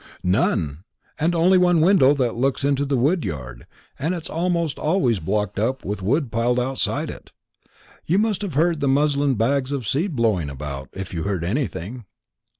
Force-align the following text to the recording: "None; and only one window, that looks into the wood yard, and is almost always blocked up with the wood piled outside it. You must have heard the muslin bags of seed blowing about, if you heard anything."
"None; 0.23 0.83
and 1.19 1.35
only 1.35 1.59
one 1.59 1.79
window, 1.79 2.15
that 2.15 2.33
looks 2.33 2.63
into 2.63 2.85
the 2.85 2.97
wood 2.97 3.23
yard, 3.23 3.67
and 3.99 4.15
is 4.15 4.31
almost 4.31 4.79
always 4.79 5.19
blocked 5.19 5.59
up 5.59 5.85
with 5.85 5.99
the 5.99 6.05
wood 6.05 6.31
piled 6.31 6.59
outside 6.59 7.11
it. 7.11 7.31
You 8.07 8.17
must 8.17 8.41
have 8.41 8.55
heard 8.55 8.79
the 8.79 8.87
muslin 8.87 9.35
bags 9.35 9.71
of 9.71 9.87
seed 9.87 10.15
blowing 10.15 10.49
about, 10.49 10.89
if 10.91 11.13
you 11.13 11.21
heard 11.21 11.43
anything." 11.43 12.05